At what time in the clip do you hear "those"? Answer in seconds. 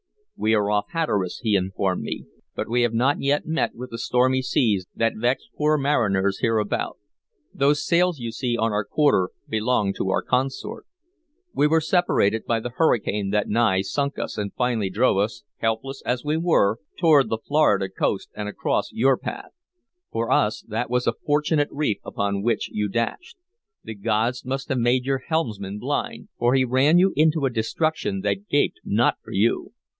7.53-7.85